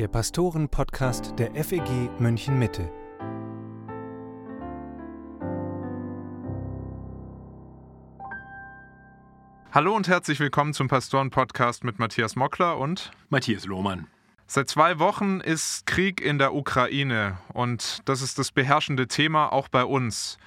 [0.00, 2.90] der Pastoren-Podcast der FEG München Mitte.
[9.72, 14.06] Hallo und herzlich willkommen zum Pastoren-Podcast mit Matthias Mockler und Matthias Lohmann.
[14.46, 19.68] Seit zwei Wochen ist Krieg in der Ukraine und das ist das beherrschende Thema auch
[19.68, 20.38] bei uns.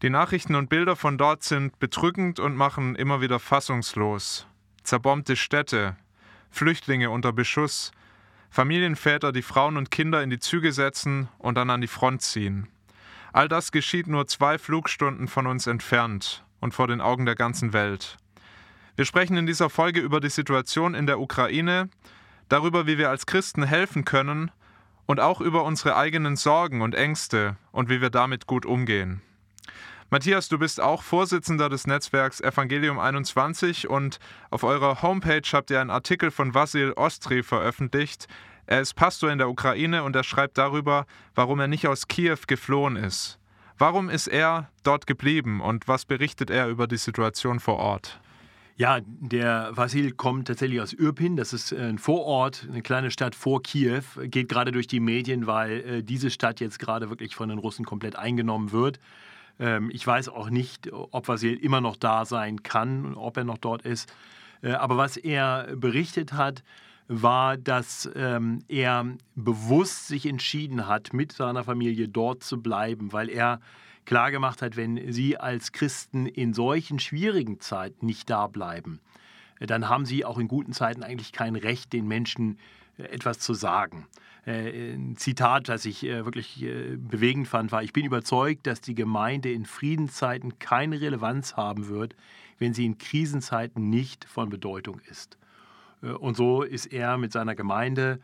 [0.00, 4.46] Die Nachrichten und Bilder von dort sind bedrückend und machen immer wieder fassungslos.
[4.82, 5.98] Zerbombte Städte,
[6.50, 7.92] Flüchtlinge unter Beschuss,
[8.54, 12.68] Familienväter, die Frauen und Kinder in die Züge setzen und dann an die Front ziehen.
[13.32, 17.72] All das geschieht nur zwei Flugstunden von uns entfernt und vor den Augen der ganzen
[17.72, 18.16] Welt.
[18.94, 21.88] Wir sprechen in dieser Folge über die Situation in der Ukraine,
[22.48, 24.52] darüber, wie wir als Christen helfen können
[25.06, 29.20] und auch über unsere eigenen Sorgen und Ängste und wie wir damit gut umgehen.
[30.10, 34.18] Matthias, du bist auch Vorsitzender des Netzwerks Evangelium 21 und
[34.50, 38.26] auf eurer Homepage habt ihr einen Artikel von Vasil Ostri veröffentlicht.
[38.66, 42.38] Er ist Pastor in der Ukraine und er schreibt darüber, warum er nicht aus Kiew
[42.46, 43.38] geflohen ist.
[43.76, 48.20] Warum ist er dort geblieben und was berichtet er über die Situation vor Ort?
[48.76, 51.36] Ja, der Vasil kommt tatsächlich aus Irpin.
[51.36, 54.02] Das ist ein Vorort, eine kleine Stadt vor Kiew.
[54.24, 57.84] Geht gerade durch die Medien, weil äh, diese Stadt jetzt gerade wirklich von den Russen
[57.84, 58.98] komplett eingenommen wird.
[59.58, 63.58] Ähm, ich weiß auch nicht, ob Vasil immer noch da sein kann, ob er noch
[63.58, 64.12] dort ist.
[64.62, 66.62] Äh, aber was er berichtet hat,
[67.06, 73.28] war, dass ähm, er bewusst sich entschieden hat, mit seiner Familie dort zu bleiben, weil
[73.28, 73.60] er
[74.06, 79.00] klargemacht hat, wenn Sie als Christen in solchen schwierigen Zeiten nicht da bleiben,
[79.60, 82.58] dann haben Sie auch in guten Zeiten eigentlich kein Recht, den Menschen
[82.98, 84.06] etwas zu sagen.
[84.46, 86.66] Äh, ein Zitat, das ich äh, wirklich
[86.98, 92.14] bewegend fand, war, ich bin überzeugt, dass die Gemeinde in Friedenszeiten keine Relevanz haben wird,
[92.58, 95.38] wenn sie in Krisenzeiten nicht von Bedeutung ist.
[96.00, 98.20] Und so ist er mit seiner Gemeinde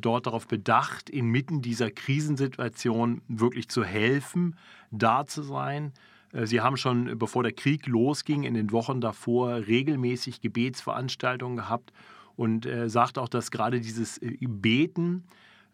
[0.00, 4.56] dort darauf bedacht, inmitten dieser Krisensituation wirklich zu helfen,
[4.90, 5.92] da zu sein.
[6.32, 11.92] Äh, sie haben schon, bevor der Krieg losging, in den Wochen davor regelmäßig Gebetsveranstaltungen gehabt
[12.40, 15.24] und äh, sagt auch, dass gerade dieses äh, Beten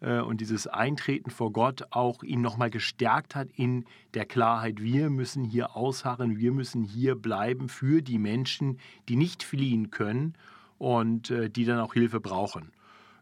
[0.01, 3.85] äh, und dieses Eintreten vor Gott auch ihn nochmal gestärkt hat in
[4.15, 9.45] der Klarheit, wir müssen hier ausharren, wir müssen hier bleiben für die Menschen, die nicht
[9.45, 10.35] fliehen können
[10.77, 12.73] und äh, die dann auch Hilfe brauchen.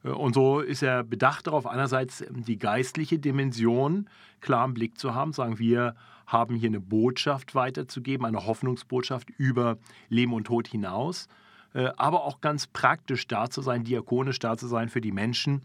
[0.05, 4.09] Und so ist er bedacht darauf, einerseits die geistliche Dimension
[4.41, 5.95] klar im Blick zu haben, sagen wir
[6.27, 9.77] haben hier eine Botschaft weiterzugeben, eine Hoffnungsbotschaft über
[10.09, 11.29] Leben und Tod hinaus,
[11.75, 15.63] aber auch ganz praktisch da zu sein, diakonisch da zu sein für die Menschen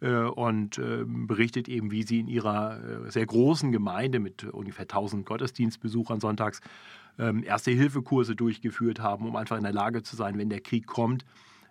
[0.00, 6.20] äh, und berichtet eben, wie sie in ihrer sehr großen Gemeinde mit ungefähr 1000 Gottesdienstbesuchern
[6.20, 6.60] sonntags
[7.18, 11.24] ähm, Erste-Hilfe-Kurse durchgeführt haben, um einfach in der Lage zu sein, wenn der Krieg kommt,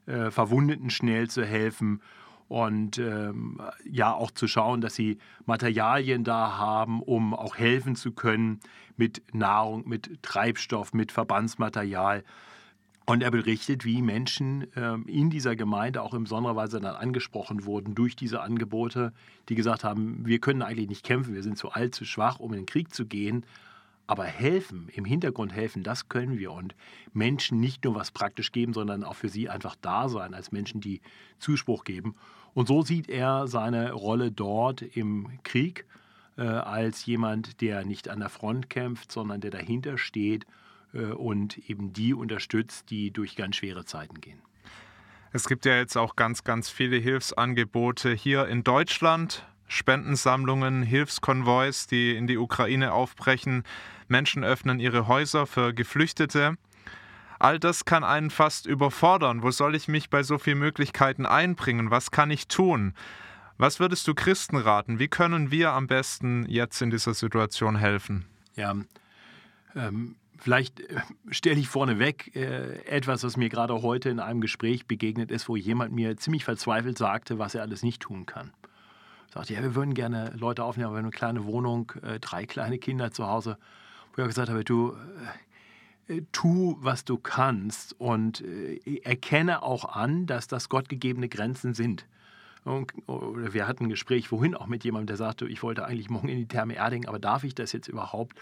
[0.06, 2.02] äh, Verwundeten schnell zu helfen
[2.48, 8.12] und ähm, ja auch zu schauen, dass sie Materialien da haben, um auch helfen zu
[8.12, 8.60] können
[8.98, 12.24] mit Nahrung, mit Treibstoff, mit Verbandsmaterial.
[13.06, 17.66] Und er berichtet, wie Menschen ähm, in dieser Gemeinde auch in besonderer Weise dann angesprochen
[17.66, 19.12] wurden durch diese Angebote,
[19.50, 22.54] die gesagt haben, wir können eigentlich nicht kämpfen, wir sind zu alt, zu schwach, um
[22.54, 23.46] in den Krieg zu gehen,
[24.06, 26.52] aber helfen, im Hintergrund helfen, das können wir.
[26.52, 26.76] Und
[27.14, 30.82] Menschen nicht nur was praktisch geben, sondern auch für sie einfach da sein, als Menschen,
[30.82, 31.02] die
[31.40, 32.16] Zuspruch geben.
[32.54, 35.86] Und so sieht er seine Rolle dort im Krieg
[36.38, 40.46] äh, als jemand, der nicht an der Front kämpft, sondern der dahinter steht
[40.94, 44.42] und eben die unterstützt, die durch ganz schwere Zeiten gehen.
[45.34, 49.46] Es gibt ja jetzt auch ganz, ganz viele Hilfsangebote hier in Deutschland.
[49.68, 53.64] Spendensammlungen, Hilfskonvois, die in die Ukraine aufbrechen.
[54.10, 56.58] Menschen öffnen ihre Häuser für Geflüchtete.
[57.40, 59.42] All das kann einen fast überfordern.
[59.42, 61.90] Wo soll ich mich bei so vielen Möglichkeiten einbringen?
[61.90, 62.94] Was kann ich tun?
[63.58, 65.00] Was würdest du Christen raten?
[65.00, 68.26] Wie können wir am besten jetzt in dieser Situation helfen?
[68.56, 68.76] Ja,
[69.76, 74.86] ähm, vielleicht äh, stelle ich vorneweg äh, etwas, was mir gerade heute in einem Gespräch
[74.86, 78.52] begegnet ist, wo jemand mir ziemlich verzweifelt sagte, was er alles nicht tun kann.
[79.30, 82.20] Er sagte, ja, wir würden gerne Leute aufnehmen, aber wir haben eine kleine Wohnung, äh,
[82.20, 83.58] drei kleine Kinder zu Hause
[84.16, 84.96] wo er gesagt habe, du
[86.08, 92.06] äh, tu, was du kannst und äh, erkenne auch an, dass das gottgegebene Grenzen sind.
[92.64, 96.30] Und, wir hatten ein Gespräch vorhin auch mit jemandem, der sagte, ich wollte eigentlich morgen
[96.30, 98.38] in die Therme Erding, aber darf ich das jetzt überhaupt?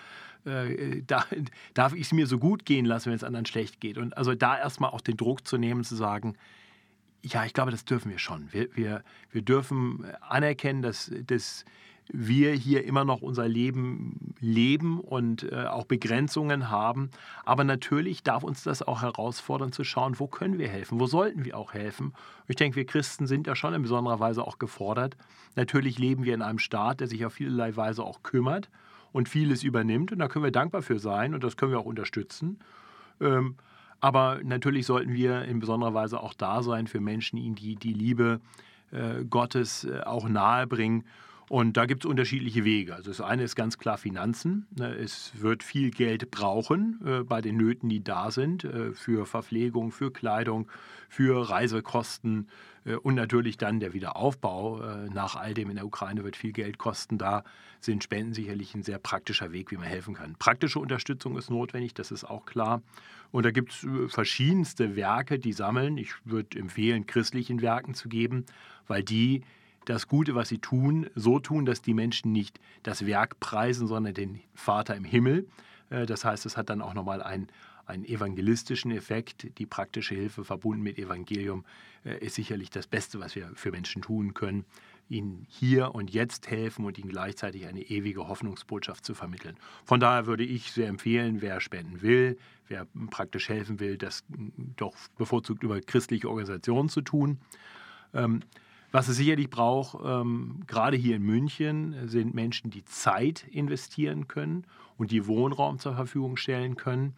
[0.46, 1.26] Äh, da,
[1.74, 3.98] darf ich es mir so gut gehen lassen, wenn es anderen schlecht geht?
[3.98, 6.36] Und also da erstmal auch den Druck zu nehmen, zu sagen,
[7.22, 8.52] ja, ich glaube, das dürfen wir schon.
[8.52, 11.66] Wir, wir, wir dürfen anerkennen, dass, dass
[12.12, 17.12] wir hier immer noch unser Leben leben und äh, auch Begrenzungen haben.
[17.46, 21.46] Aber natürlich darf uns das auch herausfordern zu schauen, wo können wir helfen, wo sollten
[21.46, 22.14] wir auch helfen.
[22.48, 25.18] ich denke, wir Christen sind ja schon in besonderer Weise auch gefordert.
[25.56, 28.70] Natürlich leben wir in einem Staat, der sich auf vielerlei Weise auch kümmert
[29.12, 30.12] und vieles übernimmt.
[30.12, 32.60] Und da können wir dankbar für sein und das können wir auch unterstützen.
[33.22, 33.56] Ähm,
[34.00, 38.40] aber natürlich sollten wir in besonderer Weise auch da sein für Menschen, die, die Liebe
[38.92, 41.04] äh, Gottes äh, auch nahebringen.
[41.50, 42.94] Und da gibt es unterschiedliche Wege.
[42.94, 44.68] Also das eine ist ganz klar Finanzen.
[44.78, 49.26] Ne, es wird viel Geld brauchen äh, bei den Nöten, die da sind, äh, für
[49.26, 50.70] Verpflegung, für Kleidung,
[51.10, 52.50] für Reisekosten
[52.86, 54.82] äh, und natürlich dann der Wiederaufbau.
[55.12, 57.18] Nach all dem in der Ukraine wird viel Geld kosten.
[57.18, 57.44] Da
[57.80, 60.36] sind Spenden sicherlich ein sehr praktischer Weg, wie man helfen kann.
[60.38, 62.84] Praktische Unterstützung ist notwendig, das ist auch klar.
[63.32, 65.98] Und da gibt es verschiedenste Werke, die sammeln.
[65.98, 68.46] Ich würde empfehlen, christlichen Werken zu geben,
[68.88, 69.42] weil die
[69.86, 74.14] das Gute, was sie tun, so tun, dass die Menschen nicht das Werk preisen, sondern
[74.14, 75.48] den Vater im Himmel.
[75.90, 77.48] Äh, das heißt, es hat dann auch nochmal einen,
[77.86, 79.48] einen evangelistischen Effekt.
[79.58, 81.66] Die praktische Hilfe verbunden mit Evangelium
[82.06, 84.66] äh, ist sicherlich das Beste, was wir für Menschen tun können,
[85.10, 89.58] ihnen hier und jetzt helfen und ihnen gleichzeitig eine ewige Hoffnungsbotschaft zu vermitteln.
[89.84, 92.38] Von daher würde ich sehr empfehlen, wer spenden will,
[92.68, 94.24] wer praktisch helfen will, das
[94.78, 97.40] doch bevorzugt über christliche Organisationen zu tun.
[98.92, 104.66] Was es sicherlich braucht, ähm, gerade hier in München, sind Menschen, die Zeit investieren können
[104.98, 107.14] und die Wohnraum zur Verfügung stellen können.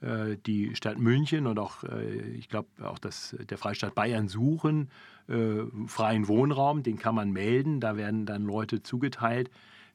[0.00, 4.88] Äh, die Stadt München und auch, äh, ich glaube, auch das, der Freistaat Bayern suchen
[5.28, 9.50] äh, freien Wohnraum, den kann man melden, da werden dann Leute zugeteilt,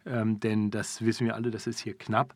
[0.05, 2.35] ähm, denn das wissen wir alle, das ist hier knapp.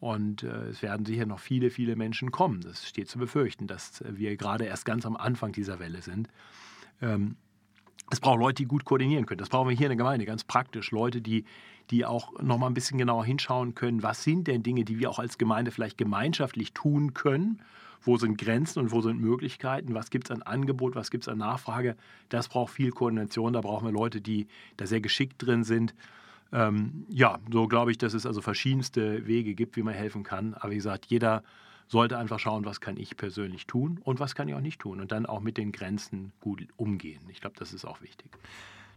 [0.00, 2.60] Und äh, es werden sicher noch viele, viele Menschen kommen.
[2.60, 6.28] Das steht zu befürchten, dass wir gerade erst ganz am Anfang dieser Welle sind.
[7.00, 7.36] Ähm,
[8.10, 9.38] es braucht Leute, die gut koordinieren können.
[9.38, 10.90] Das brauchen wir hier in der Gemeinde, ganz praktisch.
[10.90, 11.44] Leute, die,
[11.90, 15.10] die auch noch mal ein bisschen genauer hinschauen können, was sind denn Dinge, die wir
[15.10, 17.62] auch als Gemeinde vielleicht gemeinschaftlich tun können?
[18.04, 19.94] Wo sind Grenzen und wo sind Möglichkeiten?
[19.94, 20.94] Was gibt es an Angebot?
[20.94, 21.96] Was gibt es an Nachfrage?
[22.28, 23.52] Das braucht viel Koordination.
[23.52, 25.94] Da brauchen wir Leute, die da sehr geschickt drin sind.
[26.52, 30.54] Ähm, ja, so glaube ich, dass es also verschiedenste Wege gibt, wie man helfen kann.
[30.54, 31.42] Aber wie gesagt, jeder
[31.92, 34.98] sollte einfach schauen, was kann ich persönlich tun und was kann ich auch nicht tun
[34.98, 37.20] und dann auch mit den Grenzen gut umgehen.
[37.28, 38.30] Ich glaube, das ist auch wichtig.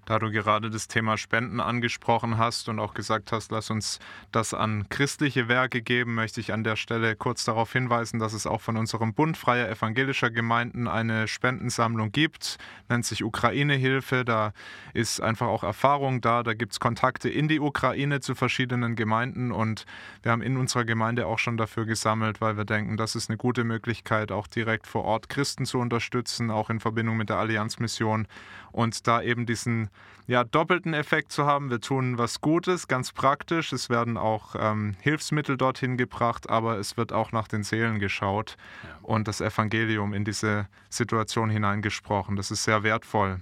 [0.05, 3.99] Da du gerade das Thema Spenden angesprochen hast und auch gesagt hast, lass uns
[4.31, 8.45] das an christliche Werke geben, möchte ich an der Stelle kurz darauf hinweisen, dass es
[8.45, 14.25] auch von unserem Bund freier evangelischer Gemeinden eine Spendensammlung gibt, nennt sich Ukraine-Hilfe.
[14.25, 14.53] Da
[14.93, 19.51] ist einfach auch Erfahrung da, da gibt es Kontakte in die Ukraine zu verschiedenen Gemeinden.
[19.51, 19.85] Und
[20.21, 23.37] wir haben in unserer Gemeinde auch schon dafür gesammelt, weil wir denken, das ist eine
[23.37, 28.27] gute Möglichkeit, auch direkt vor Ort Christen zu unterstützen, auch in Verbindung mit der Allianzmission
[28.75, 29.89] und da eben diesen
[30.27, 31.69] ja, doppelten Effekt zu haben.
[31.69, 33.71] Wir tun was Gutes, ganz praktisch.
[33.71, 38.57] Es werden auch ähm, Hilfsmittel dorthin gebracht, aber es wird auch nach den Seelen geschaut
[38.83, 38.89] ja.
[39.01, 42.35] und das Evangelium in diese Situation hineingesprochen.
[42.35, 43.39] Das ist sehr wertvoll.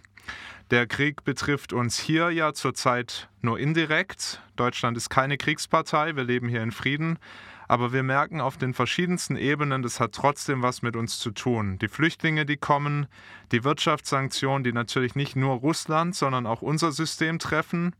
[0.69, 4.39] Der Krieg betrifft uns hier ja zurzeit nur indirekt.
[4.55, 7.17] Deutschland ist keine Kriegspartei, wir leben hier in Frieden.
[7.67, 11.79] Aber wir merken auf den verschiedensten Ebenen, das hat trotzdem was mit uns zu tun.
[11.79, 13.07] Die Flüchtlinge, die kommen,
[13.51, 17.95] die Wirtschaftssanktionen, die natürlich nicht nur Russland, sondern auch unser System treffen,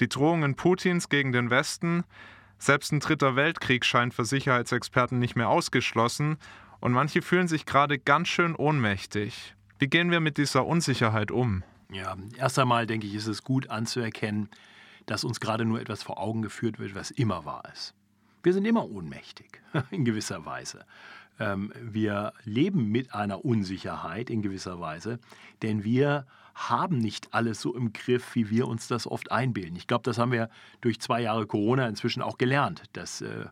[0.00, 2.04] die Drohungen Putins gegen den Westen,
[2.58, 6.38] selbst ein dritter Weltkrieg scheint für Sicherheitsexperten nicht mehr ausgeschlossen
[6.80, 9.54] und manche fühlen sich gerade ganz schön ohnmächtig.
[9.78, 11.62] Wie gehen wir mit dieser Unsicherheit um?
[11.90, 14.48] Ja, erst einmal denke ich, ist es gut anzuerkennen,
[15.04, 17.94] dass uns gerade nur etwas vor Augen geführt wird, was immer wahr ist.
[18.46, 19.60] Wir sind immer ohnmächtig,
[19.90, 20.86] in gewisser Weise.
[21.40, 25.18] Ähm, wir leben mit einer Unsicherheit in gewisser Weise,
[25.62, 29.74] denn wir haben nicht alles so im Griff, wie wir uns das oft einbilden.
[29.74, 30.48] Ich glaube, das haben wir
[30.80, 33.46] durch zwei Jahre Corona inzwischen auch gelernt, dass äh,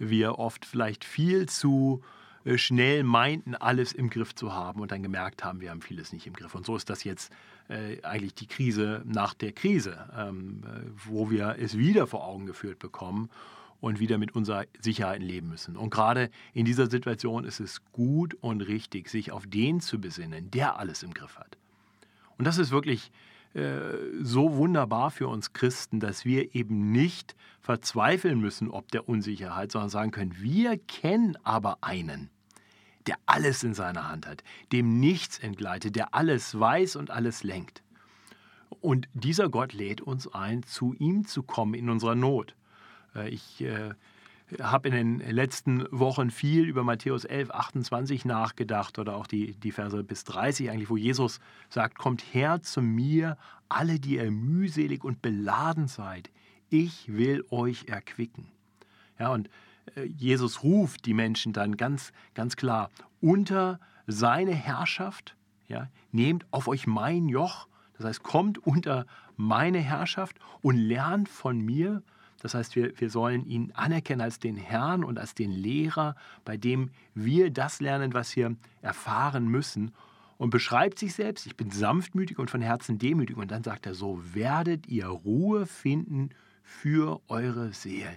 [0.00, 2.02] wir oft vielleicht viel zu
[2.44, 6.12] äh, schnell meinten, alles im Griff zu haben und dann gemerkt haben, wir haben vieles
[6.12, 6.56] nicht im Griff.
[6.56, 7.32] Und so ist das jetzt
[7.68, 12.46] äh, eigentlich die Krise nach der Krise, ähm, äh, wo wir es wieder vor Augen
[12.46, 13.30] geführt bekommen
[13.82, 15.76] und wieder mit unserer Sicherheit leben müssen.
[15.76, 20.52] Und gerade in dieser Situation ist es gut und richtig, sich auf den zu besinnen,
[20.52, 21.58] der alles im Griff hat.
[22.38, 23.10] Und das ist wirklich
[23.54, 29.72] äh, so wunderbar für uns Christen, dass wir eben nicht verzweifeln müssen ob der Unsicherheit,
[29.72, 32.30] sondern sagen können, wir kennen aber einen,
[33.08, 37.82] der alles in seiner Hand hat, dem nichts entgleitet, der alles weiß und alles lenkt.
[38.80, 42.54] Und dieser Gott lädt uns ein, zu ihm zu kommen in unserer Not.
[43.14, 43.90] Äh, ich äh,
[44.60, 49.72] habe in den letzten Wochen viel über Matthäus 11, 28 nachgedacht oder auch die, die
[49.72, 51.40] Verse bis 30 eigentlich, wo Jesus
[51.70, 53.36] sagt, kommt her zu mir,
[53.68, 56.30] alle, die ihr mühselig und beladen seid.
[56.68, 58.48] Ich will euch erquicken.
[59.18, 59.48] Ja, und
[59.94, 62.90] äh, Jesus ruft die Menschen dann ganz, ganz klar
[63.20, 65.36] unter seine Herrschaft.
[65.68, 67.68] Ja, nehmt auf euch mein Joch.
[67.96, 72.02] Das heißt, kommt unter meine Herrschaft und lernt von mir.
[72.42, 76.56] Das heißt, wir, wir sollen ihn anerkennen als den Herrn und als den Lehrer, bei
[76.56, 79.92] dem wir das lernen, was wir erfahren müssen.
[80.38, 83.36] Und beschreibt sich selbst, ich bin sanftmütig und von Herzen demütig.
[83.36, 86.30] Und dann sagt er, so werdet ihr Ruhe finden
[86.64, 88.16] für eure Seelen.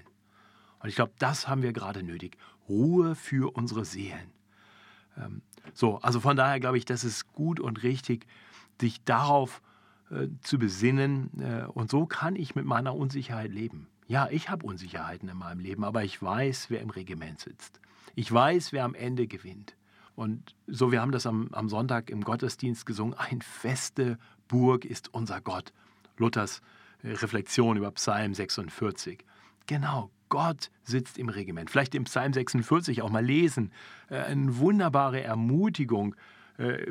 [0.79, 2.37] Und ich glaube, das haben wir gerade nötig.
[2.67, 4.31] Ruhe für unsere Seelen.
[5.17, 5.43] Ähm,
[5.75, 8.25] so, also von daher glaube ich, das ist gut und richtig,
[8.81, 9.61] sich darauf
[10.09, 11.29] äh, zu besinnen.
[11.39, 13.87] Äh, und so kann ich mit meiner Unsicherheit leben.
[14.07, 17.79] Ja, ich habe Unsicherheiten in meinem Leben, aber ich weiß, wer im Regiment sitzt.
[18.13, 19.75] Ich weiß, wer am Ende gewinnt.
[20.15, 25.13] Und so, wir haben das am, am Sonntag im Gottesdienst gesungen, ein feste Burg ist
[25.13, 25.73] unser Gott.
[26.17, 26.61] Luthers
[27.03, 29.25] äh, Reflexion über Psalm 46.
[29.65, 31.69] Genau, Gott sitzt im Regiment.
[31.69, 33.71] Vielleicht im Psalm 46 auch mal lesen.
[34.09, 36.15] Äh, eine wunderbare Ermutigung,
[36.57, 36.85] äh,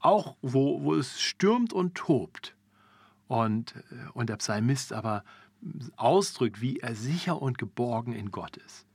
[0.00, 2.54] auch wo, wo es stürmt und tobt.
[3.28, 3.74] Und,
[4.14, 5.24] und der Psalmist aber
[5.96, 8.86] ausdrückt, wie er sicher und geborgen in Gott ist.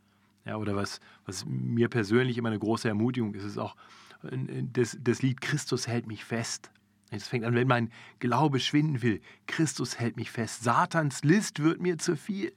[0.46, 3.76] Ja, oder was, was mir persönlich immer eine große Ermutigung ist, ist auch
[4.22, 6.72] das, das Lied Christus hält mich fest.
[7.10, 9.22] Es fängt an, wenn mein Glaube schwinden will.
[9.46, 10.64] Christus hält mich fest.
[10.64, 12.54] Satans List wird mir zu viel.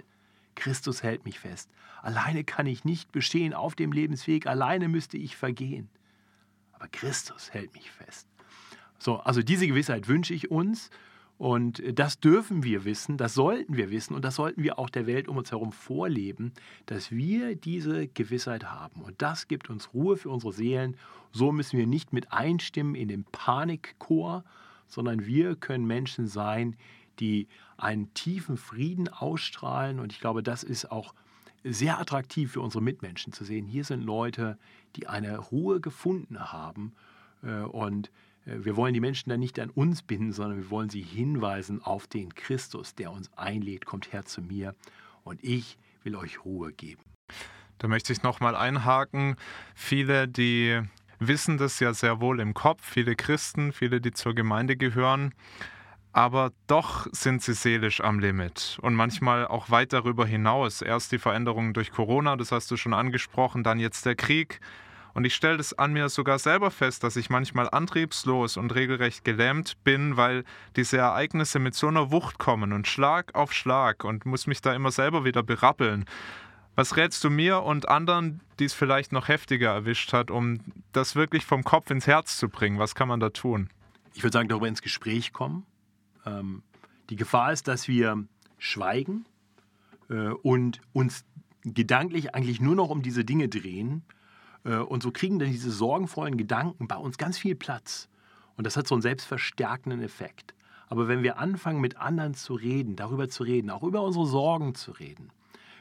[0.54, 1.70] Christus hält mich fest.
[2.02, 4.46] Alleine kann ich nicht bestehen auf dem Lebensweg.
[4.46, 5.88] Alleine müsste ich vergehen.
[6.72, 8.28] Aber Christus hält mich fest.
[8.98, 10.90] So, also diese Gewissheit wünsche ich uns.
[11.36, 15.06] Und das dürfen wir wissen, das sollten wir wissen und das sollten wir auch der
[15.06, 16.52] Welt um uns herum vorleben,
[16.86, 19.02] dass wir diese Gewissheit haben.
[19.02, 20.96] Und das gibt uns Ruhe für unsere Seelen.
[21.32, 24.44] So müssen wir nicht mit einstimmen in den Panikchor,
[24.86, 26.76] sondern wir können Menschen sein,
[27.18, 29.98] die einen tiefen Frieden ausstrahlen.
[29.98, 31.14] Und ich glaube, das ist auch
[31.64, 33.66] sehr attraktiv für unsere Mitmenschen zu sehen.
[33.66, 34.56] Hier sind Leute,
[34.94, 36.92] die eine Ruhe gefunden haben
[37.42, 38.10] äh, und äh,
[38.44, 42.06] wir wollen die Menschen dann nicht an uns binden, sondern wir wollen sie hinweisen auf
[42.06, 44.74] den Christus, der uns einlädt, kommt her zu mir
[45.22, 47.02] und ich will euch Ruhe geben.
[47.78, 49.36] Da möchte ich nochmal einhaken.
[49.74, 50.80] Viele, die
[51.18, 55.34] wissen das ja sehr wohl im Kopf, viele Christen, viele, die zur Gemeinde gehören,
[56.12, 60.82] aber doch sind sie seelisch am Limit und manchmal auch weit darüber hinaus.
[60.82, 64.60] Erst die Veränderungen durch Corona, das hast du schon angesprochen, dann jetzt der Krieg,
[65.14, 69.24] und ich stelle das an mir sogar selber fest, dass ich manchmal antriebslos und regelrecht
[69.24, 70.44] gelähmt bin, weil
[70.74, 74.74] diese Ereignisse mit so einer Wucht kommen und Schlag auf Schlag und muss mich da
[74.74, 76.04] immer selber wieder berappeln.
[76.74, 80.58] Was rätst du mir und anderen, die es vielleicht noch heftiger erwischt hat, um
[80.90, 82.80] das wirklich vom Kopf ins Herz zu bringen?
[82.80, 83.70] Was kann man da tun?
[84.14, 85.64] Ich würde sagen, darüber ins Gespräch kommen.
[86.26, 86.64] Ähm,
[87.10, 88.24] die Gefahr ist, dass wir
[88.58, 89.26] schweigen
[90.10, 91.24] äh, und uns
[91.62, 94.02] gedanklich eigentlich nur noch um diese Dinge drehen
[94.70, 98.08] und so kriegen dann diese sorgenvollen Gedanken bei uns ganz viel Platz.
[98.56, 100.54] Und das hat so einen selbstverstärkenden Effekt.
[100.88, 104.74] Aber wenn wir anfangen, mit anderen zu reden, darüber zu reden, auch über unsere Sorgen
[104.74, 105.30] zu reden,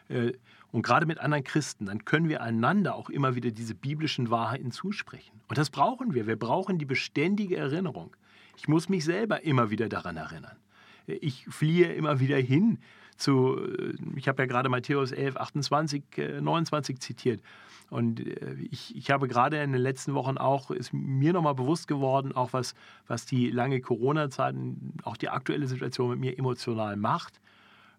[0.10, 0.34] äh,
[0.72, 4.72] und gerade mit anderen Christen, dann können wir einander auch immer wieder diese biblischen Wahrheiten
[4.72, 5.40] zusprechen.
[5.48, 6.26] Und das brauchen wir.
[6.26, 8.16] Wir brauchen die beständige Erinnerung.
[8.58, 10.58] Ich muss mich selber immer wieder daran erinnern.
[11.06, 12.80] Ich fliehe immer wieder hin
[13.18, 16.04] zu, äh, ich habe ja gerade Matthäus 11, 28,
[16.42, 17.42] 29 zitiert.
[17.94, 21.88] Und äh, ich, ich habe gerade in den letzten Wochen auch, ist mir nochmal bewusst
[21.88, 22.74] geworden, auch was,
[23.06, 24.56] was die lange Corona-Zeit,
[25.04, 27.40] auch die aktuelle Situation mit mir emotional macht.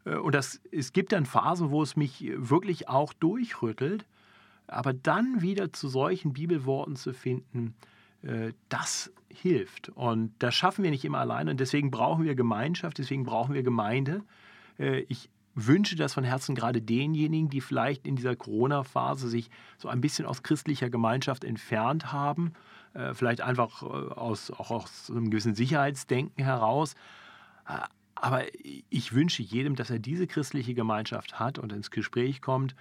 [0.05, 4.05] Äh, und das, es gibt dann Phasen, wo es mich wirklich auch durchrüttelt.
[4.67, 7.75] Aber dann wieder zu solchen Bibelworten zu finden,
[8.71, 9.91] das hilft.
[9.91, 11.51] Und das schaffen wir nicht immer alleine.
[11.51, 14.23] Und deswegen brauchen wir Gemeinschaft, deswegen brauchen wir Gemeinde.
[14.79, 19.89] Äh, ich wünsche das von Herzen gerade denjenigen, die vielleicht in dieser Corona-Phase sich so
[19.89, 22.53] ein bisschen aus christlicher Gemeinschaft entfernt haben,
[22.95, 26.95] äh, vielleicht einfach äh, aus, auch aus einem gewissen Sicherheitsdenken heraus.
[28.15, 28.43] Aber
[28.91, 32.75] ich wünsche jedem, dass er diese christliche Gemeinschaft hat und ins Gespräch kommt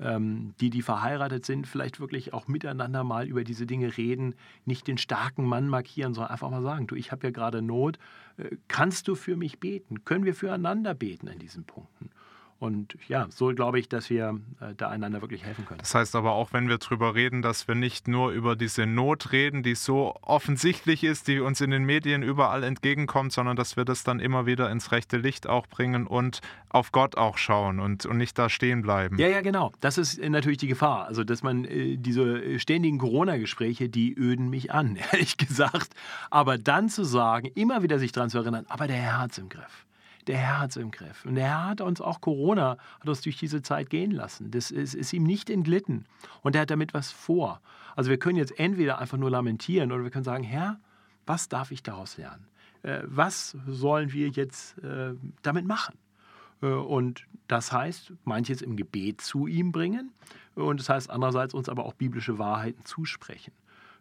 [0.00, 4.86] ähm, die, die verheiratet sind, vielleicht wirklich auch miteinander mal über diese Dinge reden, nicht
[4.86, 7.98] den starken Mann markieren, sondern einfach mal sagen, du, ich habe ja gerade Not,
[8.36, 10.04] äh, kannst du für mich beten?
[10.04, 12.10] Können wir füreinander beten an diesen Punkten?
[12.60, 15.78] Und ja, so glaube ich, dass wir äh, da einander wirklich helfen können.
[15.78, 19.30] Das heißt aber auch, wenn wir darüber reden, dass wir nicht nur über diese Not
[19.30, 23.84] reden, die so offensichtlich ist, die uns in den Medien überall entgegenkommt, sondern dass wir
[23.84, 28.06] das dann immer wieder ins rechte Licht auch bringen und auf Gott auch schauen und,
[28.06, 29.18] und nicht da stehen bleiben.
[29.18, 29.70] Ja, ja, genau.
[29.80, 31.06] Das ist äh, natürlich die Gefahr.
[31.06, 35.94] Also, dass man äh, diese ständigen Corona-Gespräche, die öden mich an, ehrlich gesagt.
[36.28, 39.38] Aber dann zu sagen, immer wieder sich daran zu erinnern, aber der Herr hat es
[39.38, 39.86] im Griff
[40.28, 41.24] der Herr hat es im Griff.
[41.24, 44.50] Und der Herr hat uns auch Corona, hat uns durch diese Zeit gehen lassen.
[44.50, 46.04] Das ist, ist ihm nicht entglitten.
[46.42, 47.60] Und er hat damit was vor.
[47.96, 50.78] Also wir können jetzt entweder einfach nur lamentieren oder wir können sagen, Herr,
[51.26, 52.46] was darf ich daraus lernen?
[52.82, 55.98] Äh, was sollen wir jetzt äh, damit machen?
[56.62, 60.12] Äh, und das heißt, manches im Gebet zu ihm bringen
[60.54, 63.52] und das heißt andererseits uns aber auch biblische Wahrheiten zusprechen.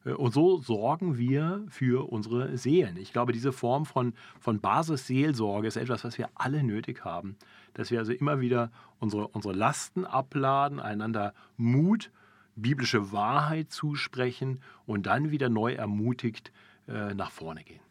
[0.07, 2.97] Äh, und so sorgen wir für unsere Seelen.
[2.97, 7.35] Ich glaube, diese Form von, von Basisseelsorge ist etwas, was wir alle nötig haben.
[7.73, 12.11] Dass wir also immer wieder unsere, unsere Lasten abladen, einander Mut,
[12.55, 16.51] biblische Wahrheit zusprechen und dann wieder neu ermutigt
[16.87, 17.86] äh, nach vorne gehen.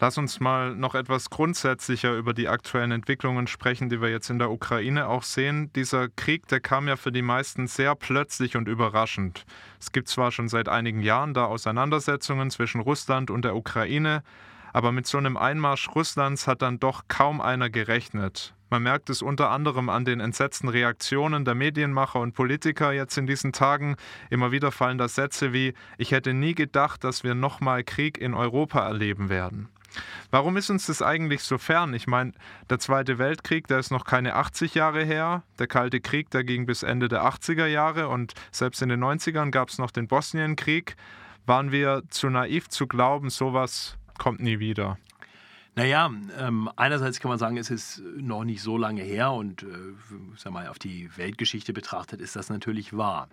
[0.00, 4.40] Lass uns mal noch etwas grundsätzlicher über die aktuellen Entwicklungen sprechen, die wir jetzt in
[4.40, 5.72] der Ukraine auch sehen.
[5.74, 9.44] Dieser Krieg, der kam ja für die meisten sehr plötzlich und überraschend.
[9.80, 14.24] Es gibt zwar schon seit einigen Jahren da Auseinandersetzungen zwischen Russland und der Ukraine,
[14.72, 18.52] aber mit so einem Einmarsch Russlands hat dann doch kaum einer gerechnet.
[18.70, 23.28] Man merkt es unter anderem an den entsetzten Reaktionen der Medienmacher und Politiker jetzt in
[23.28, 23.94] diesen Tagen.
[24.30, 28.34] Immer wieder fallen da Sätze wie Ich hätte nie gedacht, dass wir nochmal Krieg in
[28.34, 29.68] Europa erleben werden.
[30.30, 31.94] Warum ist uns das eigentlich so fern?
[31.94, 32.32] Ich meine,
[32.70, 35.42] der Zweite Weltkrieg, der ist noch keine 80 Jahre her.
[35.58, 39.50] Der Kalte Krieg, der ging bis Ende der 80er Jahre und selbst in den 90ern
[39.50, 40.96] gab es noch den Bosnienkrieg.
[41.46, 44.98] Waren wir zu naiv zu glauben, sowas kommt nie wieder?
[45.76, 46.08] Naja,
[46.38, 49.66] ähm, einerseits kann man sagen, es ist noch nicht so lange her und äh,
[50.36, 53.28] sag mal, auf die Weltgeschichte betrachtet ist das natürlich wahr.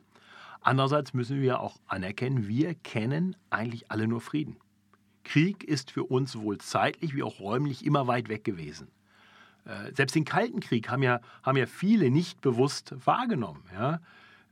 [0.61, 4.57] Andererseits müssen wir auch anerkennen, wir kennen eigentlich alle nur Frieden.
[5.23, 8.87] Krieg ist für uns sowohl zeitlich wie auch räumlich immer weit weg gewesen.
[9.65, 13.63] Äh, selbst den Kalten Krieg haben ja, haben ja viele nicht bewusst wahrgenommen.
[13.73, 13.99] Ja?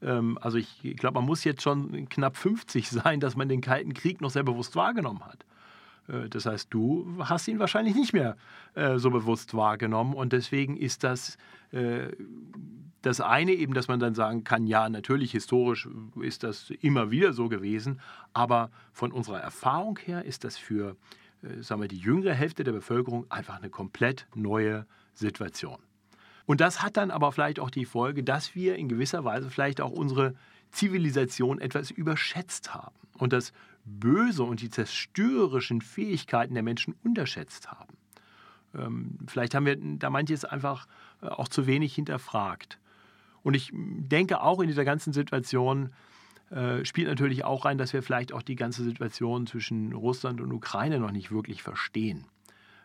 [0.01, 3.93] Ähm, also ich glaube, man muss jetzt schon knapp 50 sein, dass man den Kalten
[3.93, 5.45] Krieg noch sehr bewusst wahrgenommen hat.
[6.09, 8.35] Äh, das heißt, du hast ihn wahrscheinlich nicht mehr
[8.75, 10.13] äh, so bewusst wahrgenommen.
[10.13, 11.37] Und deswegen ist das
[11.71, 12.07] äh,
[13.01, 15.87] das eine eben, dass man dann sagen kann, ja, natürlich historisch
[16.21, 18.01] ist das immer wieder so gewesen,
[18.33, 20.97] aber von unserer Erfahrung her ist das für
[21.43, 25.77] äh, sagen wir, die jüngere Hälfte der Bevölkerung einfach eine komplett neue Situation.
[26.45, 29.81] Und das hat dann aber vielleicht auch die Folge, dass wir in gewisser Weise vielleicht
[29.81, 30.35] auch unsere
[30.71, 32.95] Zivilisation etwas überschätzt haben.
[33.17, 33.53] Und das
[33.85, 37.97] Böse und die zerstörerischen Fähigkeiten der Menschen unterschätzt haben.
[38.75, 40.87] Ähm, vielleicht haben wir da manches einfach
[41.21, 42.79] äh, auch zu wenig hinterfragt.
[43.41, 45.91] Und ich denke auch in dieser ganzen Situation
[46.51, 50.51] äh, spielt natürlich auch rein, dass wir vielleicht auch die ganze Situation zwischen Russland und
[50.51, 52.25] Ukraine noch nicht wirklich verstehen.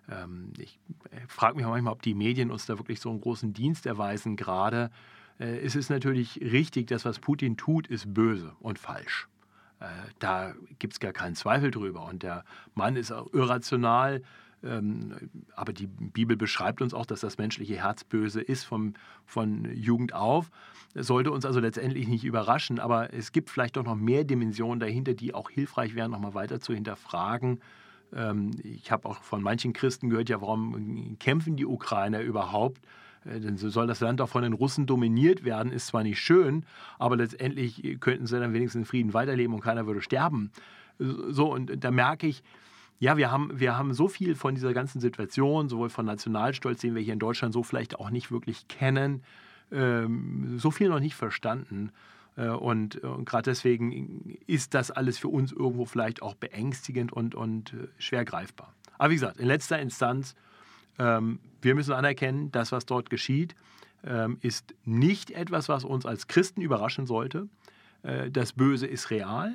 [0.08, 0.78] Ähm, ich
[1.10, 4.36] äh, frage mich manchmal, ob die Medien uns da wirklich so einen großen Dienst erweisen
[4.36, 4.90] gerade.
[5.36, 9.26] Es ist natürlich richtig, dass was Putin tut, ist böse und falsch.
[9.80, 9.86] Äh,
[10.18, 12.06] da gibt es gar keinen Zweifel drüber.
[12.06, 14.22] Und der Mann ist auch irrational,
[14.62, 18.94] ähm, aber die Bibel beschreibt uns auch, dass das menschliche Herz böse ist vom,
[19.26, 20.50] von Jugend auf.
[20.94, 24.80] Das sollte uns also letztendlich nicht überraschen, aber es gibt vielleicht doch noch mehr Dimensionen
[24.80, 27.60] dahinter, die auch hilfreich wären, nochmal weiter zu hinterfragen.
[28.14, 32.80] Ähm, ich habe auch von manchen Christen gehört, ja, warum kämpfen die Ukrainer überhaupt?
[33.24, 36.20] Äh, denn so soll das Land auch von den Russen dominiert werden, ist zwar nicht
[36.20, 36.64] schön,
[36.98, 40.50] aber letztendlich könnten sie dann wenigstens in Frieden weiterleben und keiner würde sterben.
[40.98, 42.42] So, und da merke ich,
[43.00, 46.94] ja, wir haben, wir haben so viel von dieser ganzen Situation, sowohl von Nationalstolz, den
[46.94, 49.22] wir hier in Deutschland so vielleicht auch nicht wirklich kennen,
[49.72, 51.90] ähm, so viel noch nicht verstanden.
[52.36, 57.34] Äh, und, und gerade deswegen ist das alles für uns irgendwo vielleicht auch beängstigend und,
[57.34, 58.72] und äh, schwer greifbar.
[58.96, 60.36] Aber wie gesagt, in letzter Instanz,
[60.96, 63.56] wir müssen anerkennen, das, was dort geschieht,
[64.06, 67.48] ähm, ist nicht etwas, was uns als Christen überraschen sollte.
[68.02, 69.52] Äh, das Böse ist real.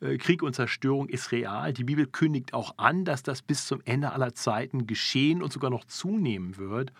[0.00, 1.72] Äh, Krieg und Zerstörung ist real.
[1.72, 5.70] Die Bibel kündigt auch an, dass das bis zum Ende aller Zeiten geschehen und sogar
[5.70, 6.92] noch zunehmen wird.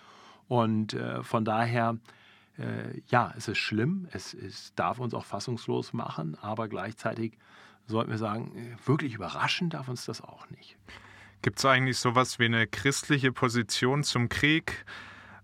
[0.48, 1.98] Und äh, von daher,
[3.06, 7.38] ja, es ist schlimm, es, es, darf uns auch fassungslos machen, aber gleichzeitig
[7.86, 10.76] sollten wir sagen, wirklich überraschen darf uns das auch nicht.
[11.42, 14.84] Gibt es eigentlich sowas wie eine christliche Position zum Krieg?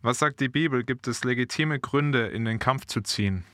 [0.03, 0.85] Was sagt die Bibel?
[0.85, 3.45] Gibt es legitime Gründe, in den Kampf zu ziehen?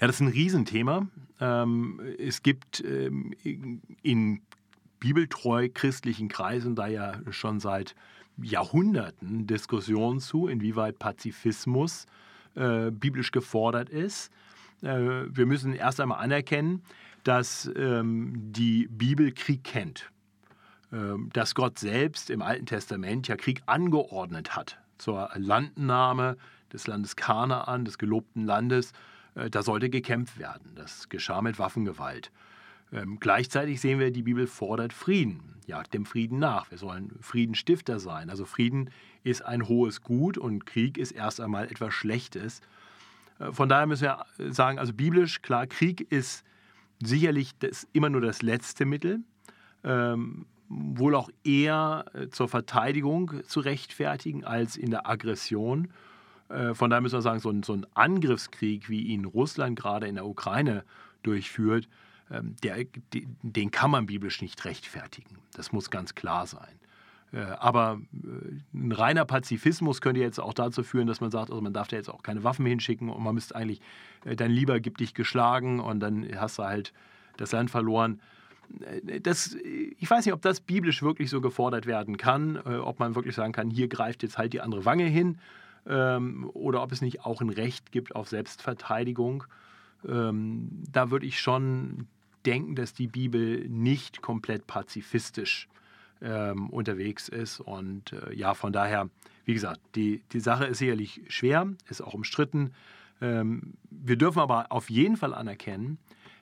[0.00, 1.08] Ja, das ist ein Riesenthema.
[1.40, 3.34] Ähm, es gibt ähm,
[4.02, 4.42] in
[5.00, 7.94] bibeltreu christlichen Kreisen da ja schon seit
[8.42, 12.06] Jahrhunderten Diskussionen zu, inwieweit Pazifismus
[12.54, 14.30] äh, biblisch gefordert ist.
[14.82, 16.82] Äh, wir müssen erst einmal anerkennen,
[17.24, 20.10] dass ähm, die Bibel Krieg kennt.
[20.92, 26.36] Ähm, dass Gott selbst im Alten Testament ja Krieg angeordnet hat zur Landnahme
[26.72, 28.92] des Landes Kanaan, des gelobten Landes
[29.34, 30.72] äh, da sollte gekämpft werden.
[30.74, 32.30] Das geschah mit Waffengewalt.
[32.92, 35.60] Ähm, gleichzeitig sehen wir, die Bibel fordert Frieden.
[35.66, 36.70] jagt dem Frieden nach.
[36.70, 38.30] Wir sollen Friedenstifter sein.
[38.30, 38.90] Also Frieden
[39.22, 42.60] ist ein hohes Gut und Krieg ist erst einmal etwas Schlechtes.
[43.38, 46.44] Äh, von daher müssen wir sagen, also biblisch, klar, Krieg ist
[47.02, 49.20] sicherlich das, immer nur das letzte Mittel,
[49.84, 55.88] ähm, wohl auch eher äh, zur Verteidigung zu rechtfertigen als in der Aggression.
[56.48, 60.26] Äh, von daher müssen wir sagen, so ein, Angriffskrieg, wie ihn Russland gerade in der
[60.26, 60.84] Ukraine
[61.24, 61.88] durchführt,
[62.30, 62.84] ähm, der,
[63.42, 65.38] den kann man biblisch nicht rechtfertigen.
[65.54, 66.78] Das muss ganz klar sein.
[67.32, 68.00] Äh, aber
[68.72, 71.96] ein reiner Pazifismus könnte jetzt auch dazu führen, dass man sagt, also man darf da
[71.96, 73.80] jetzt auch keine Waffen hinschicken und man müsste eigentlich,
[74.24, 76.92] dann lieber gibt dich geschlagen und dann hast du halt
[77.38, 78.20] das Land verloren.
[79.22, 83.34] Das, ich weiß nicht, ob das biblisch wirklich so gefordert werden kann, ob man wirklich
[83.34, 85.38] sagen kann, hier greift jetzt halt die andere Wange hin
[85.86, 89.44] ähm, oder ob es nicht auch ein Recht gibt auf Selbstverteidigung.
[90.06, 92.06] Ähm, da würde ich schon
[92.46, 95.68] denken, dass die Bibel nicht komplett pazifistisch
[96.22, 97.60] ähm, unterwegs ist.
[97.60, 99.08] Und äh, ja, von daher,
[99.44, 102.72] wie gesagt, die, die Sache ist sicherlich schwer, ist auch umstritten.
[103.20, 105.98] Wir dürfen aber auf jeden Fall anerkennen,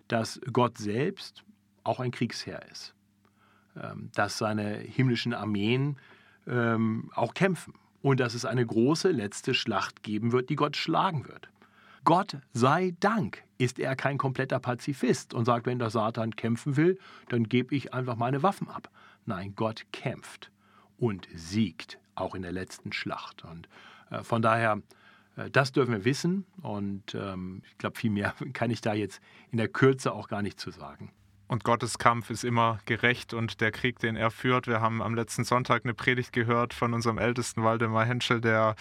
[0.07, 1.43] dass Gott selbst
[1.85, 2.95] auch ein Kriegsherr ist.
[3.81, 5.99] Ähm, dass seine himmlischen Armeen
[6.47, 11.29] ähm, auch kämpfen und dass es eine große letzte Schlacht geben wird, die Gott schlagen
[11.29, 11.49] wird.
[12.05, 16.99] Gott sei Dank ist er kein kompletter Pazifist und sagt, wenn der Satan kämpfen will,
[17.29, 18.91] dann gebe ich einfach meine Waffen ab.
[19.27, 20.51] Nein, Gott kämpft
[20.97, 23.45] und siegt, auch in der letzten Schlacht.
[23.45, 23.69] Und
[24.11, 24.81] äh, von daher,
[25.37, 29.21] äh, das dürfen wir wissen und ähm, ich glaube, viel mehr kann ich da jetzt
[29.51, 31.13] in der Kürze auch gar nicht zu sagen.
[31.49, 34.67] Und Gottes Kampf ist immer gerecht und der Krieg, den er führt.
[34.67, 38.77] Wir haben am letzten Sonntag eine Predigt gehört von unserem Ältesten Waldemar Henschel, der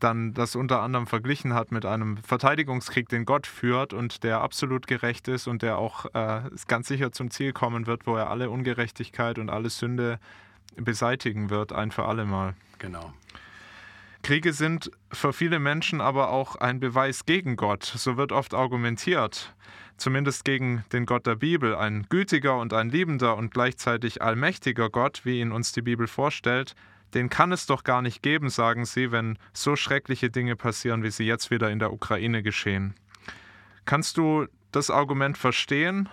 [0.00, 4.86] dann das unter anderem verglichen hat mit einem Verteidigungskrieg, den Gott führt und der absolut
[4.86, 8.48] gerecht ist und der auch äh, ganz sicher zum Ziel kommen wird, wo er alle
[8.48, 10.18] Ungerechtigkeit und alle Sünde
[10.76, 12.54] beseitigen wird, ein für alle Mal.
[12.78, 13.12] Genau.
[14.28, 17.82] Kriege sind für viele Menschen aber auch ein Beweis gegen Gott.
[17.84, 19.54] So wird oft argumentiert
[19.96, 25.22] zumindest gegen den Gott der Bibel, ein gütiger und ein liebender und gleichzeitig allmächtiger Gott,
[25.24, 26.74] wie ihn uns die Bibel vorstellt,
[27.14, 31.10] den kann es doch gar nicht geben, sagen sie, wenn so schreckliche Dinge passieren, wie
[31.10, 32.92] sie jetzt wieder in der Ukraine geschehen.
[33.86, 36.10] Kannst du das Argument verstehen?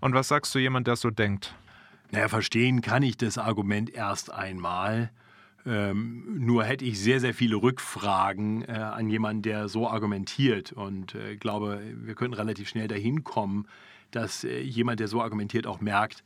[0.00, 1.54] Und was sagst du jemand, der so denkt?
[2.10, 5.12] Naja, verstehen kann ich das Argument erst einmal.
[5.64, 10.72] Ähm, nur hätte ich sehr, sehr viele Rückfragen äh, an jemanden, der so argumentiert.
[10.72, 13.68] Und äh, glaube, wir könnten relativ schnell dahin kommen,
[14.10, 16.24] dass äh, jemand, der so argumentiert, auch merkt,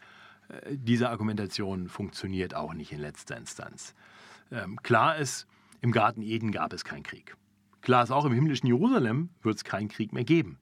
[0.48, 3.94] äh, diese Argumentation funktioniert auch nicht in letzter Instanz.
[4.50, 5.46] Ähm, klar ist,
[5.82, 7.36] im Garten Eden gab es keinen Krieg.
[7.82, 10.58] Klar ist auch, im himmlischen Jerusalem wird es keinen Krieg mehr geben.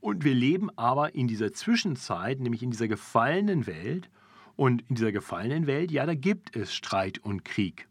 [0.00, 4.08] Und wir leben aber in dieser Zwischenzeit, nämlich in dieser gefallenen Welt,
[4.56, 7.88] und in dieser gefallenen Welt, ja, da gibt es Streit und Krieg.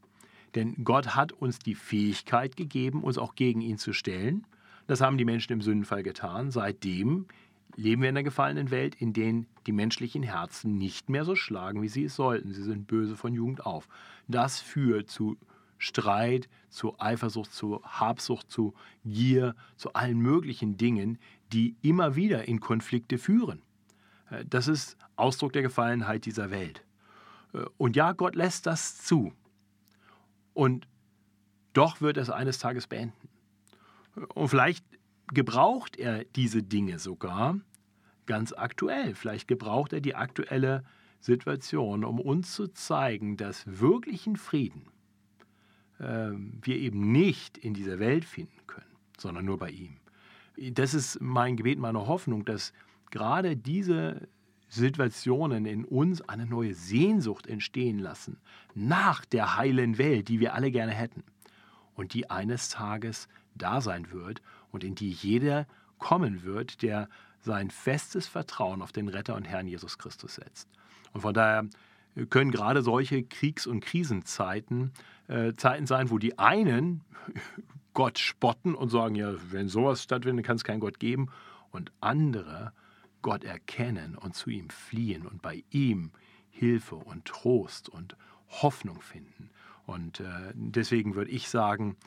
[0.56, 4.46] Denn Gott hat uns die Fähigkeit gegeben, uns auch gegen ihn zu stellen.
[4.88, 6.52] Das haben die Menschen im Sündenfall getan.
[6.52, 7.26] Seitdem
[7.76, 11.82] leben wir in einer gefallenen Welt, in der die menschlichen Herzen nicht mehr so schlagen,
[11.82, 12.54] wie sie es sollten.
[12.54, 13.88] Sie sind böse von Jugend auf.
[14.28, 15.38] Das führt zu
[15.78, 18.74] Streit, zu Eifersucht, zu Habsucht, zu
[19.04, 21.20] Gier, zu allen möglichen Dingen,
[21.52, 23.62] die immer wieder in Konflikte führen.
[24.30, 26.84] Äh, das ist Ausdruck der Gefallenheit dieser Welt.
[27.54, 29.34] Äh, und ja, Gott lässt das zu.
[30.54, 30.88] Und
[31.74, 33.30] doch wird es eines Tages beenden.
[34.16, 34.86] Äh, und vielleicht
[35.34, 37.60] gebraucht er diese Dinge sogar
[38.26, 39.16] ganz aktuell.
[39.16, 40.84] Vielleicht gebraucht er die aktuelle
[41.20, 44.88] Situation, um uns zu zeigen, dass wirklichen Frieden
[46.00, 49.98] äh, wir eben nicht in dieser Welt finden können, sondern nur bei ihm.
[50.72, 52.72] Das ist mein Gebet, meine Hoffnung, dass
[53.12, 54.28] gerade diese
[54.68, 58.38] Situationen in uns eine neue Sehnsucht entstehen lassen
[58.74, 61.24] nach der heilen Welt, die wir alle gerne hätten
[61.96, 64.42] und die eines Tages da sein wird
[64.72, 65.66] und in die jeder
[65.98, 67.08] kommen wird, der
[67.42, 70.68] sein festes Vertrauen auf den Retter und Herrn Jesus Christus setzt.
[71.14, 71.66] Und von daher
[72.30, 74.92] können gerade solche Kriegs- und Krisenzeiten
[75.28, 77.02] äh, Zeiten sein, wo die einen
[77.94, 81.30] Gott spotten und sagen, ja, wenn sowas stattfindet, kann es keinen Gott geben,
[81.72, 82.72] und andere
[83.26, 86.12] Gott erkennen und zu ihm fliehen und bei ihm
[86.52, 88.16] Hilfe und Trost und
[88.50, 89.50] Hoffnung finden.
[89.88, 91.98] Und äh, deswegen würde ich sagen,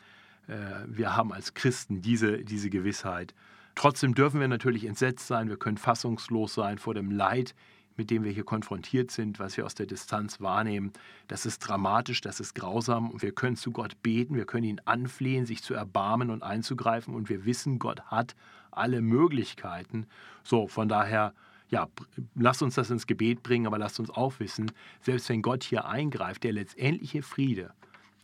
[0.46, 0.54] äh,
[0.87, 3.35] wir haben als Christen diese, diese Gewissheit.
[3.74, 7.52] Trotzdem dürfen wir natürlich entsetzt sein, wir können fassungslos sein vor dem Leid,
[7.98, 10.92] mit dem wir hier konfrontiert sind, was wir aus der Distanz wahrnehmen.
[11.26, 14.80] Das ist dramatisch, das ist grausam und wir können zu Gott beten, wir können ihn
[14.84, 18.37] anflehen, sich zu erbarmen und einzugreifen und wir wissen, Gott hat
[18.70, 20.06] alle Möglichkeiten.
[20.44, 21.34] So, von daher,
[21.68, 21.88] ja,
[22.34, 24.70] lasst uns das ins Gebet bringen, aber lasst uns auch wissen,
[25.02, 27.72] selbst wenn Gott hier eingreift, der letztendliche Friede,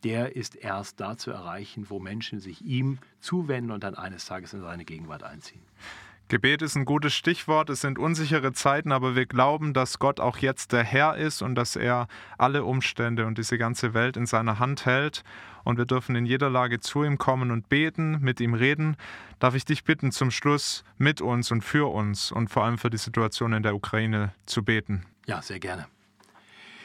[0.05, 4.53] der ist erst da zu erreichen, wo Menschen sich ihm zuwenden und dann eines Tages
[4.53, 5.63] in seine Gegenwart einziehen.
[6.35, 7.71] Gebet ist ein gutes Stichwort.
[7.71, 11.55] Es sind unsichere Zeiten, aber wir glauben, dass Gott auch jetzt der Herr ist und
[11.55, 15.23] dass er alle Umstände und diese ganze Welt in seiner Hand hält.
[15.63, 18.97] Und wir dürfen in jeder Lage zu ihm kommen und beten, mit ihm reden.
[19.39, 22.91] Darf ich dich bitten, zum Schluss mit uns und für uns und vor allem für
[22.91, 25.07] die Situation in der Ukraine zu beten?
[25.27, 25.87] Ja, sehr gerne.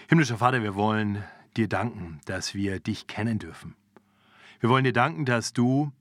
[0.09, 1.23] Himmlischer Vater, wir wollen
[1.57, 3.73] dir danken, dass wir dich kennen dürfen.
[4.59, 5.91] Wir wollen dir danken, dass du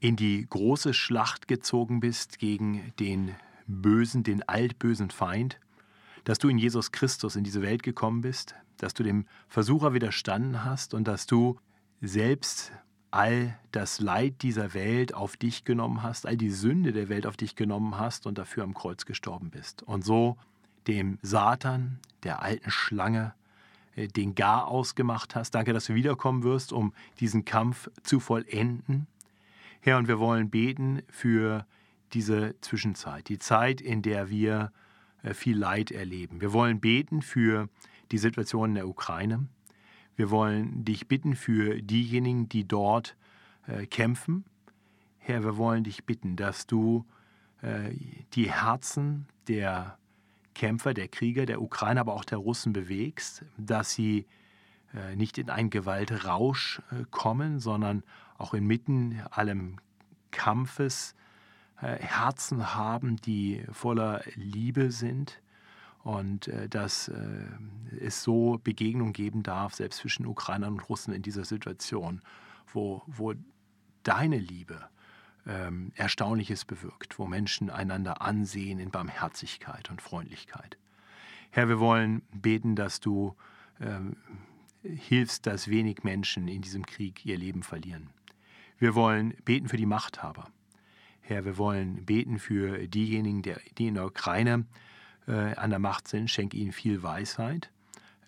[0.00, 3.34] in die große Schlacht gezogen bist gegen den
[3.66, 5.58] bösen, den altbösen Feind,
[6.24, 10.64] dass du in Jesus Christus in diese Welt gekommen bist, dass du dem Versucher widerstanden
[10.64, 11.58] hast und dass du
[12.00, 12.72] selbst
[13.10, 17.36] all das Leid dieser Welt auf dich genommen hast, all die Sünde der Welt auf
[17.36, 19.82] dich genommen hast und dafür am Kreuz gestorben bist.
[19.82, 20.36] Und so
[20.86, 23.34] dem Satan, der alten Schlange,
[23.96, 25.54] äh, den Gar ausgemacht hast.
[25.54, 29.06] Danke, dass du wiederkommen wirst, um diesen Kampf zu vollenden.
[29.80, 31.64] Herr, und wir wollen beten für
[32.12, 34.72] diese Zwischenzeit, die Zeit, in der wir
[35.22, 36.40] äh, viel Leid erleben.
[36.40, 37.68] Wir wollen beten für
[38.10, 39.46] die Situation in der Ukraine.
[40.16, 43.16] Wir wollen dich bitten für diejenigen, die dort
[43.66, 44.44] äh, kämpfen.
[45.18, 47.04] Herr, wir wollen dich bitten, dass du
[47.62, 47.92] äh,
[48.34, 49.96] die Herzen der
[50.54, 54.26] Kämpfer, der Krieger, der Ukrainer, aber auch der Russen bewegst, dass sie
[55.14, 58.02] nicht in einen Gewaltrausch kommen, sondern
[58.38, 59.76] auch inmitten allem
[60.30, 61.14] Kampfes
[61.80, 65.42] äh, Herzen haben, die voller Liebe sind
[66.04, 67.10] und dass
[68.00, 72.22] es so Begegnung geben darf, selbst zwischen Ukrainern und Russen in dieser Situation,
[72.72, 73.34] wo, wo
[74.04, 74.88] deine Liebe
[75.46, 80.78] ähm, Erstaunliches bewirkt, wo Menschen einander ansehen in Barmherzigkeit und Freundlichkeit.
[81.50, 83.34] Herr, wir wollen beten, dass du
[83.80, 84.16] ähm,
[84.82, 88.10] hilfst, dass wenig Menschen in diesem Krieg ihr Leben verlieren.
[88.78, 90.48] Wir wollen beten für die Machthaber.
[91.20, 93.42] Herr, wir wollen beten für diejenigen,
[93.76, 94.66] die in der Ukraine
[95.26, 96.30] äh, an der Macht sind.
[96.30, 97.72] Schenk ihnen viel Weisheit,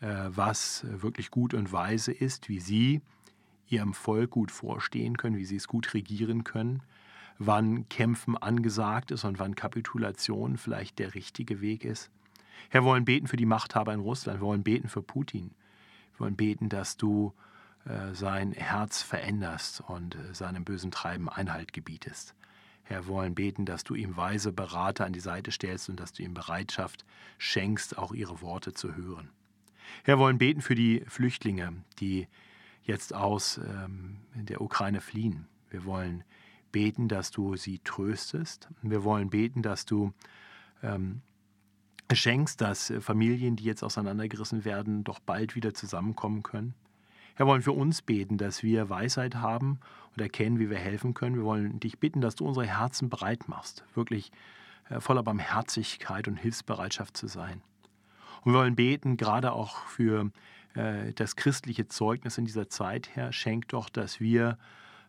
[0.01, 3.01] äh, was wirklich gut und weise ist, wie sie
[3.69, 6.83] ihrem Volk gut vorstehen können, wie sie es gut regieren können,
[7.39, 12.11] wann Kämpfen angesagt ist und wann Kapitulation vielleicht der richtige Weg ist.
[12.71, 15.53] Herr, wir wollen beten für die Machthaber in Russland, wir wollen beten für Putin.
[16.15, 17.33] Wir wollen beten, dass du
[18.12, 22.35] sein Herz veränderst und äh, seinem bösen Treiben Einhalt gebietest.
[22.83, 26.23] Herr, wollen beten, dass du ihm weise Berater an die Seite stellst und dass du
[26.23, 27.05] ihm Bereitschaft
[27.38, 29.31] schenkst, auch ihre Worte zu hören.
[30.05, 32.27] Herr, wollen beten für die Flüchtlinge, die
[32.83, 35.47] jetzt aus ähm, der Ukraine fliehen.
[35.71, 36.25] Wir wollen
[36.73, 38.69] beten, dass du sie tröstest.
[38.83, 40.12] Wir wollen beten, dass du
[40.83, 41.23] ähm,
[42.12, 46.75] schenkst, dass äh, Familien, die jetzt auseinandergerissen werden, doch bald wieder zusammenkommen können.
[47.35, 49.81] Herr, wollen für uns beten, dass wir Weisheit haben
[50.14, 51.37] und erkennen, wie wir helfen können.
[51.37, 54.31] Wir wollen dich bitten, dass du unsere Herzen bereit machst, wirklich
[54.88, 57.62] äh, voller Barmherzigkeit und Hilfsbereitschaft zu sein.
[58.43, 60.31] Und wir wollen beten, gerade auch für
[60.75, 64.59] äh, das christliche Zeugnis in dieser Zeit, Herr, schenk doch, dass wir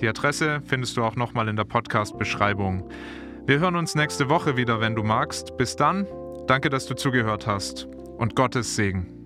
[0.01, 2.89] Die Adresse findest du auch nochmal in der Podcast-Beschreibung.
[3.45, 5.55] Wir hören uns nächste Woche wieder, wenn du magst.
[5.55, 6.05] Bis dann,
[6.47, 9.18] danke, dass du zugehört hast und Gottes Segen.